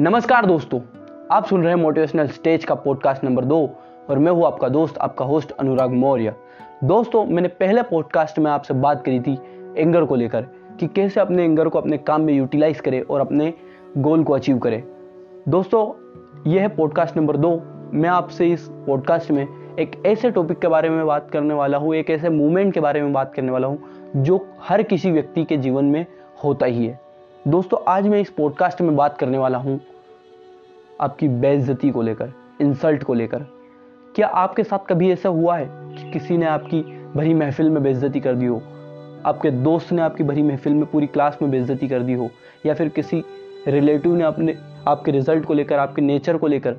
नमस्कार 0.00 0.46
दोस्तों, 0.46 0.78
आप 1.32 1.44
सुन 1.46 1.62
रहे 1.62 1.72
हैं 1.74 1.80
मोटिवेशनल 1.82 2.28
स्टेज 2.28 2.64
का 2.64 2.74
पॉडकास्ट 2.74 3.24
नंबर 3.24 3.44
दो 3.44 3.58
और 4.10 4.18
मैं 4.18 4.32
हूँ 4.32 4.44
आपका 4.46 4.68
दोस्त, 4.68 4.96
आपका 4.98 5.24
होस्ट 5.24 5.50
अनुराग 5.50 5.90
मौर्य। 5.90 6.34
दोस्तों, 6.84 7.24
मैंने 7.24 7.48
पहले 7.48 7.82
पॉडकास्ट 7.82 8.38
में 8.38 8.50
आपसे 8.50 8.74
बात 8.74 9.04
करी 9.04 9.20
थी 9.20 9.38
एंगर 9.76 10.04
को 10.04 10.14
लेकर 10.14 10.46
कि 10.80 10.86
कैसे 10.86 11.20
अपने 11.20 11.44
एंगर 11.44 11.68
को 11.68 11.78
अपने 11.78 11.98
काम 11.98 12.22
में 12.22 12.34
यूटिलाइज 12.34 12.80
करें 12.80 13.00
और 13.02 13.20
अपने 13.20 13.52
गोल 13.98 14.24
को 14.24 14.32
अचीव 14.32 14.58
करें। 14.58 14.82
दोस्तों, 15.48 15.86
यह 16.50 16.62
है 16.62 16.68
पॉडकास्ट 16.68 17.16
नंबर 17.16 17.36
दो। 17.36 17.60
मैं 17.92 18.08
आपसे 18.08 18.48
इस 18.48 18.68
पॉडकास्ट 18.86 19.30
में 19.30 19.46
एक 19.78 20.02
ऐसे 20.06 20.30
टॉपिक 20.30 20.58
के 20.58 20.68
बारे 20.68 20.90
में 20.90 21.06
बात 21.06 21.30
करने 21.30 21.54
वाला 21.54 21.78
हूँ, 21.78 21.94
एक 21.94 22.10
ऐसे 22.10 22.28
मूवमेंट 22.30 22.74
के 22.74 22.80
बारे 22.80 23.02
में 23.02 23.12
बात 23.12 23.34
करने 23.34 23.52
वाला 23.52 23.68
हूँ 23.68 24.12
जो 24.16 24.46
हर 24.60 24.82
किसी 24.82 25.10
व्यक्ति 25.10 25.44
के 25.44 25.56
जीवन 25.56 25.84
में 25.84 26.06
होता 26.44 26.66
ही 26.66 26.86
है। 26.86 27.03
दोस्तों, 27.48 27.78
आज 27.88 28.06
मैं 28.08 28.20
इस 28.20 28.30
पॉडकास्ट 28.30 28.80
में 28.80 28.96
बात 28.96 29.18
करने 29.18 29.38
वाला 29.38 29.58
हूँ 29.58 29.80
आपकी 31.00 31.28
बेइज्जती 31.28 31.90
को 31.90 32.02
लेकर 32.02 32.32
इंसल्ट 32.60 33.02
को 33.02 33.14
लेकर। 33.14 33.38
क्या 34.14 34.26
आपके 34.26 34.64
साथ 34.64 34.78
कभी 34.88 35.10
ऐसा 35.12 35.28
हुआ 35.28 35.56
है 35.56 35.66
कि 35.66 36.10
किसी 36.10 36.38
ने 36.38 36.46
आपकी 36.46 36.80
भरी 37.16 37.34
महफिल 37.34 37.70
में 37.70 37.82
बेइज्जती 37.82 38.20
कर 38.20 38.34
दी 38.34 38.46
हो? 38.46 38.56
आपके 39.26 39.50
दोस्त 39.50 39.92
ने 39.92 40.02
आपकी 40.02 40.24
भरी 40.24 40.42
महफिल 40.42 40.74
में 40.74 40.86
पूरी 40.86 41.06
क्लास 41.06 41.38
में 41.42 41.50
बेइज्जती 41.50 41.88
कर 41.88 42.00
दी 42.00 42.12
हो? 42.12 42.30
या 42.66 42.74
फिर 42.74 42.88
किसी 42.88 43.24
रिलेटिव 43.68 44.14
ने 44.14 44.24
अपने 44.24 44.58
आपके 44.88 45.10
रिज़ल्ट 45.10 45.44
को 45.44 45.54
लेकर, 45.54 45.78
आपके 45.78 46.02
नेचर 46.02 46.36
को 46.36 46.46
लेकर 46.46 46.76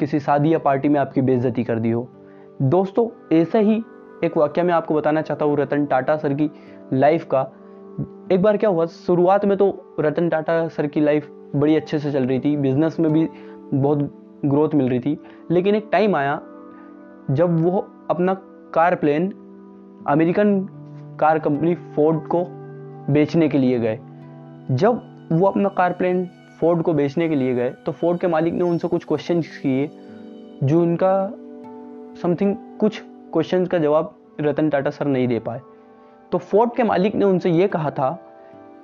किसी 0.00 0.20
शादी 0.20 0.52
या 0.52 0.58
पार्टी 0.58 0.88
में 0.88 1.00
आपकी 1.00 1.20
बेइज्जती 1.20 1.64
कर 1.64 1.78
दी 1.78 1.90
हो? 1.90 2.08
दोस्तों, 2.62 3.36
ऐसा 3.36 3.58
ही 3.58 3.82
एक 4.24 4.36
वाक्य 4.36 4.62
मैं 4.62 4.74
आपको 4.74 4.94
बताना 4.94 5.22
चाहता 5.22 5.44
हूँ, 5.44 5.56
रतन 5.56 5.86
टाटा 5.86 6.16
सर 6.16 6.34
की 6.34 6.50
लाइफ 6.92 7.24
का। 7.24 7.52
एक 8.32 8.42
बार 8.42 8.56
क्या 8.56 8.70
हुआ, 8.70 8.84
शुरुआत 8.86 9.44
में 9.44 9.56
तो 9.58 9.96
रतन 10.00 10.28
टाटा 10.28 10.66
सर 10.68 10.86
की 10.86 11.00
लाइफ 11.00 11.28
बड़ी 11.56 11.76
अच्छे 11.76 11.98
से 11.98 12.12
चल 12.12 12.26
रही 12.26 12.38
थी 12.40 12.56
बिज़नेस 12.56 12.98
में 13.00 13.12
भी 13.12 13.26
बहुत 13.74 13.98
ग्रोथ 14.44 14.74
मिल 14.74 14.88
रही 14.88 15.00
थी, 15.00 15.18
लेकिन 15.50 15.74
एक 15.74 15.88
टाइम 15.92 16.16
आया, 16.16 16.40
जब 17.30 17.60
वो 17.60 17.86
अपना 18.10 18.34
कार 18.74 18.94
प्लेन 18.94 19.30
अमेरिकन 20.08 20.60
कार 21.20 21.38
कंपनी 21.38 21.74
फोर्ड 21.74 22.26
को 22.26 22.44
बेचने 23.12 23.48
के 23.48 23.58
लिए 23.58 23.78
गए। 23.78 23.98
जब 24.70 25.00
वो 25.32 25.46
अपना 25.46 25.68
कार 25.68 25.92
प्लेन 25.92 26.24
फोर्ड 26.60 26.82
को 26.82 26.92
बेचने 26.94 27.28
के 27.28 27.34
लिए 27.34 27.54
गए 27.54 27.70
तो 27.86 27.92
फोर्ड 27.92 28.18
के 28.20 28.26
मालिक 28.26 28.54
ने 28.54 28.64
उनसे 28.64 28.88
कुछ 28.88 29.04
क्वेश्चन 29.04 29.40
किए, 29.42 29.88
जो 30.62 30.80
उनका 30.82 31.30
समथिंग 32.22 32.54
कुछ 32.80 33.00
क्वेश्चन 33.32 33.66
का 33.66 33.78
जवाब 33.78 34.14
रतन 34.40 34.68
टाटा 34.70 34.90
सर 34.90 35.06
नहीं 35.06 35.28
दे 35.28 35.38
पाए। 35.38 35.60
तो 36.32 36.38
फोर्ड 36.38 36.74
के 36.74 36.82
मालिक 36.82 37.14
ने 37.14 37.24
उनसे 37.24 37.50
ये 37.50 37.68
कहा 37.68 37.90
था 37.90 38.10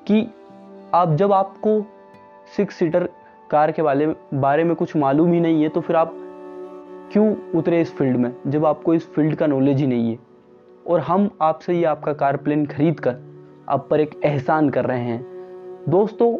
कि 0.06 0.26
आप 0.94 1.14
जब 1.14 1.32
आपको 1.32 1.80
सिक्स 2.56 2.74
सीटर 2.74 3.08
कार 3.50 3.72
के 3.72 3.82
बारे 3.82 4.14
बारे 4.34 4.64
में 4.64 4.74
कुछ 4.76 4.96
मालूम 4.96 5.32
ही 5.32 5.40
नहीं 5.40 5.62
है 5.62 5.68
तो 5.68 5.80
फिर 5.80 5.96
आप 5.96 6.12
क्यों 7.12 7.34
उतरे 7.54 7.80
इस 7.80 7.94
फ़ील्ड 7.96 8.16
में, 8.16 8.32
जब 8.46 8.64
आपको 8.66 8.94
इस 8.94 9.06
फ़ील्ड 9.08 9.34
का 9.34 9.46
नॉलेज 9.46 9.80
ही 9.80 9.86
नहीं 9.86 10.10
है? 10.10 10.18
और 10.86 11.00
हम 11.00 11.28
आपसे 11.42 11.74
ये 11.74 11.84
आपका 11.84 12.12
कार 12.12 12.36
प्लेन 12.36 12.64
खरीद 12.66 13.00
कर 13.00 13.16
आप 13.68 13.86
पर 13.90 14.00
एक 14.00 14.20
एहसान 14.24 14.70
कर 14.70 14.84
रहे 14.84 15.00
हैं। 15.00 15.84
दोस्तों, 15.88 16.36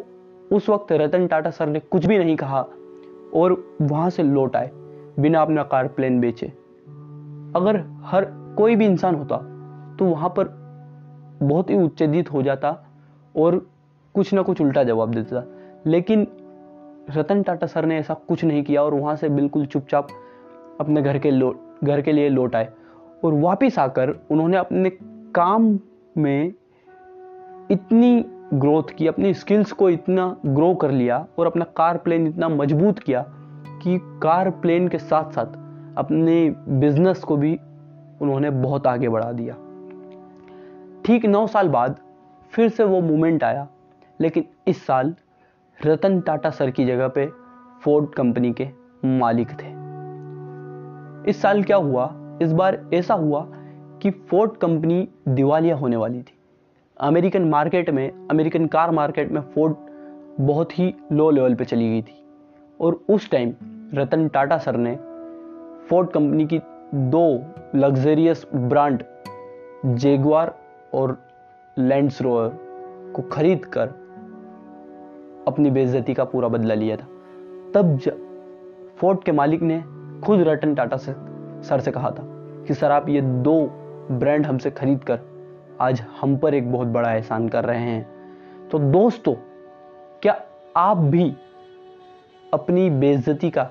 उस 0.51 0.69
वक्त 0.69 0.91
रतन 0.91 1.27
टाटा 1.27 1.49
सर 1.49 1.67
ने 1.67 1.79
कुछ 1.81 2.05
भी 2.05 2.17
नहीं 2.17 2.35
कहा 2.35 2.61
और 3.35 3.63
वहाँ 3.81 4.09
से 4.09 4.23
लौट 4.23 4.55
आए, 4.55 4.69
बिना 5.19 5.41
अपना 5.41 5.63
कार 5.63 5.87
प्लेन 5.87 6.19
बेचे। 6.19 6.47
अगर 7.55 7.83
हर 8.03 8.25
कोई 8.57 8.75
भी 8.75 8.85
इंसान 8.85 9.15
होता 9.15 9.37
तो 9.99 10.05
वहाँ 10.05 10.29
पर 10.29 10.60
बहुत 11.43 11.69
ही 11.69 11.75
उच्चेदित 11.75 12.31
हो 12.33 12.41
जाता 12.41 12.83
और 13.37 13.67
कुछ 14.15 14.33
ना 14.33 14.41
कुछ 14.41 14.61
उल्टा 14.61 14.83
जवाब 14.83 15.11
देता। 15.11 15.43
लेकिन 15.87 16.27
रतन 17.15 17.43
टाटा 17.43 17.67
सर 17.67 17.85
ने 17.85 17.97
ऐसा 17.97 18.13
कुछ 18.13 18.43
नहीं 18.43 18.63
किया 18.63 18.83
और 18.83 18.93
वहाँ 18.93 19.15
से 19.15 19.29
बिल्कुल 19.29 19.65
चुपचाप 19.65 20.07
अपने 20.79 21.01
घर 21.01 21.19
के 21.19 21.31
लो, 21.31 21.77
घर 21.83 22.01
के 22.01 22.11
लिए 22.11 22.29
लौट 22.29 22.55
आए। 22.55 22.69
और 23.25 23.33
वापस 23.33 23.79
आकर 23.79 24.09
उन्होंने 24.31 24.57
अपने 24.57 24.89
काम 25.35 25.79
में 26.17 26.53
इतनी 27.71 28.25
ग्रोथ 28.53 28.83
की, 28.97 29.07
अपनी 29.07 29.33
स्किल्स 29.33 29.71
को 29.71 29.89
इतना 29.89 30.37
ग्रो 30.45 30.75
कर 30.75 30.91
लिया 30.91 31.27
और 31.39 31.47
अपना 31.47 31.65
कार 31.65 31.97
प्लेन 31.97 32.27
इतना 32.27 32.49
मज़बूत 32.49 32.99
किया 32.99 33.25
कि 33.83 33.99
कार 34.23 34.49
प्लेन 34.49 34.87
के 34.87 34.97
साथ 34.97 35.31
साथ 35.31 35.45
अपने 35.97 36.55
बिज़नेस 36.69 37.19
को 37.19 37.37
भी 37.37 37.59
उन्होंने 38.21 38.49
बहुत 38.49 38.87
आगे 38.87 39.09
बढ़ा 39.09 39.31
दिया। 39.31 39.55
ठीक 41.11 41.25
नौ 41.25 41.47
साल 41.47 41.69
बाद 41.69 41.99
फिर 42.51 42.69
से 42.69 42.83
वो 42.83 43.01
मोमेंट 43.01 43.43
आया। 43.43 43.67
लेकिन 44.21 44.45
इस 44.67 44.85
साल 44.85 45.15
रतन 45.85 46.21
टाटा 46.21 46.49
सर 46.49 46.71
की 46.71 46.85
जगह 46.85 47.07
पे 47.07 47.29
फोर्ड 47.81 48.09
कंपनी 48.09 48.53
के 48.53 48.67
मालिक 49.05 49.49
थे। 49.49 49.67
इस 51.29 51.41
साल 51.41 51.63
क्या 51.63 51.77
हुआ? 51.77 52.37
इस 52.41 52.51
बार 52.51 52.89
ऐसा 52.93 53.13
हुआ 53.13 53.47
कि 54.01 54.11
फोर्ड 54.11 54.51
कंपनी 54.51 55.09
दिवालिया 55.27 55.75
होने 55.75 55.95
वाली 55.95 56.21
थी। 56.21 56.33
अमेरिकन 57.01 57.49
मार्केट 57.49 57.89
में, 57.89 58.27
अमेरिकन 58.27 58.65
कार 58.65 58.91
मार्केट 58.91 59.31
में 59.31 59.41
फोर्ड 59.41 59.75
बहुत 60.41 60.79
ही 60.79 60.95
लो 61.11 61.29
लेवल 61.29 61.55
पे 61.55 61.65
चली 61.65 61.89
गई 61.89 62.01
थी। 62.01 62.25
और 62.81 63.03
उस 63.09 63.31
टाइम 63.31 63.53
रतन 63.93 64.27
टाटा 64.27 64.57
सर 64.57 64.77
ने 64.77 64.95
फोर्ड 65.87 66.09
कंपनी 66.09 66.45
की 66.45 66.59
दो 66.95 67.45
लग्जरियस 67.75 68.47
ब्रांड 68.55 69.03
जेगवार 69.85 70.60
और 70.93 71.17
लैंड्स 71.77 72.21
रोवर 72.21 72.49
को 73.15 73.21
खरीद 73.21 73.65
कर 73.65 73.87
अपनी 75.47 75.71
बेइज्जती 75.71 76.13
का 76.13 76.23
पूरा 76.23 76.47
बदला 76.47 76.73
लिया 76.73 76.95
था। 76.97 77.07
तब 77.75 77.99
फोर्ट 78.97 79.23
के 79.23 79.31
मालिक 79.31 79.61
ने 79.61 79.83
खुद 80.23 80.39
रतन 80.39 80.75
टाटा 80.75 80.97
से, 80.97 81.13
सर 81.63 81.79
से 81.79 81.91
कहा 81.91 82.11
था 82.11 82.23
कि, 82.67 82.73
सर, 82.73 82.91
आप 82.91 83.09
ये 83.09 83.21
दो 83.21 83.67
ब्रांड 84.11 84.45
हमसे 84.45 84.71
खरीद 84.71 85.03
कर 85.03 85.19
आज 85.81 86.03
हम 86.21 86.37
पर 86.37 86.53
एक 86.53 86.71
बहुत 86.71 86.87
बड़ा 86.87 87.13
एहसान 87.13 87.49
कर 87.49 87.65
रहे 87.65 87.79
हैं। 87.79 88.09
तो 88.69 88.79
दोस्तों, 88.79 89.33
क्या 90.21 90.41
आप 90.77 90.97
भी 90.97 91.35
अपनी 92.53 92.89
बेइज्जती 92.89 93.49
का 93.49 93.69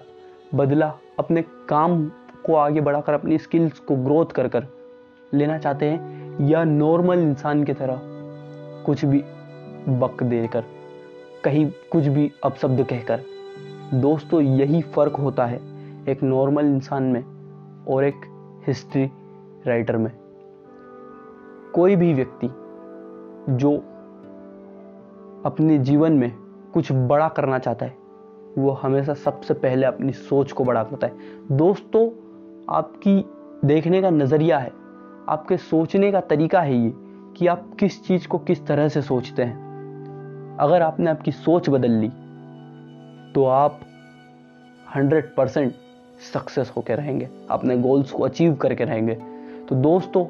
बदला, 0.54 0.94
अपने 1.18 1.42
काम 1.42 2.12
को 2.44 2.54
आगे 2.54 2.80
बढ़ाकर, 2.80 3.12
अपनी 3.12 3.38
स्किल्स 3.38 3.78
को 3.78 3.96
ग्रोथ 3.96 4.26
कर 4.26 4.48
कर 4.48 4.66
लेना 5.34 5.58
चाहते 5.58 5.86
हैं? 5.86 6.29
या 6.40 6.64
नॉर्मल 6.64 7.18
इंसान 7.18 7.64
की 7.64 7.72
तरह 7.72 8.00
कुछ 8.86 9.04
भी 9.04 9.24
बक 9.88 10.22
देकर, 10.22 10.64
कहीं 11.44 11.70
कुछ 11.92 12.06
भी 12.06 12.32
अपशब्द 12.44 12.84
कहकर, 12.84 13.20
दोस्तों, 13.94 14.40
यही 14.40 14.82
फ़र्क 14.82 15.16
होता 15.16 15.46
है 15.46 15.60
एक 16.08 16.22
नॉर्मल 16.22 16.66
इंसान 16.66 17.02
में 17.02 17.24
और 17.88 18.04
एक 18.04 18.20
हिस्ट्री 18.66 19.10
राइटर 19.66 19.96
में। 19.96 20.12
कोई 21.74 21.96
भी 21.96 22.12
व्यक्ति 22.14 22.46
जो 23.54 23.76
अपने 25.44 25.78
जीवन 25.78 26.12
में 26.12 26.32
कुछ 26.74 26.92
बड़ा 26.92 27.28
करना 27.28 27.58
चाहता 27.58 27.86
है, 27.86 27.96
वो 28.58 28.70
हमेशा 28.70 29.14
सबसे 29.14 29.54
पहले 29.54 29.86
अपनी 29.86 30.12
सोच 30.12 30.52
को 30.52 30.64
बड़ा 30.64 30.82
करता 30.84 31.06
है। 31.06 31.12
दोस्तों, 31.52 32.08
आपकी 32.74 33.24
देखने 33.64 34.02
का 34.02 34.10
नज़रिया 34.10 34.58
है 34.58 34.79
आपके 35.30 35.56
सोचने 35.56 36.10
का 36.12 36.20
तरीका 36.22 36.60
है 36.60 36.76
ये, 36.76 36.92
कि 37.36 37.46
आप 37.46 37.66
किस 37.80 38.04
चीज़ 38.06 38.26
को 38.28 38.38
किस 38.40 38.66
तरह 38.66 38.88
से 38.88 39.02
सोचते 39.02 39.42
हैं। 39.42 40.56
अगर 40.60 40.82
आपने 40.82 41.10
आपकी 41.10 41.32
सोच 41.32 41.68
बदल 41.68 41.90
ली 41.90 42.08
तो 43.34 43.44
आप 43.46 43.80
100 44.96 45.34
परसेंट 45.36 45.72
सक्सेस 46.32 46.72
होकर 46.76 46.96
रहेंगे, 46.96 47.28
अपने 47.50 47.76
गोल्स 47.78 48.10
को 48.12 48.22
अचीव 48.22 48.54
करके 48.54 48.84
रहेंगे। 48.84 49.14
तो 49.68 49.74
दोस्तों 49.76 50.26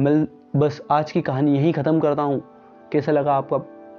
मिल 0.00 0.26
बस 0.56 0.80
आज 0.90 1.12
की 1.12 1.22
कहानी 1.22 1.56
यही 1.56 1.72
ख़त्म 1.72 2.00
करता 2.00 2.22
हूँ। 2.22 2.42
कैसा 2.92 3.12
लगा 3.12 3.34
आपका 3.34 3.56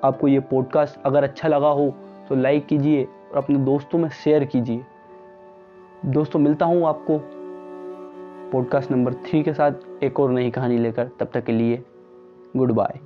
आपको 0.07 0.27
ये 0.27 0.39
पॉडकास्ट 0.41 0.99
अगर 1.05 1.23
अच्छा 1.23 1.47
लगा 1.47 1.69
हो 1.69 1.89
तो 2.29 2.35
लाइक 2.35 2.65
कीजिए 2.65 3.03
और 3.03 3.37
अपने 3.37 3.57
दोस्तों 3.65 3.99
में 3.99 4.09
शेयर 4.15 4.45
कीजिए। 4.45 4.81
दोस्तों, 6.05 6.39
मिलता 6.39 6.65
हूँ 6.65 6.85
आपको। 6.87 7.17
पॉडकास्ट 8.51 8.91
नंबर 8.91 9.13
थ्री 9.13 9.43
के 9.43 9.53
साथ 9.53 10.03
एक 10.03 10.19
और 10.19 10.31
नई 10.31 10.51
कहानी 10.51 10.77
लेकर 10.77 11.09
तब 11.19 11.29
तक 11.33 11.43
के 11.45 11.51
लिए 11.51 11.83
गुड 12.57 12.71
बाय। 12.71 12.99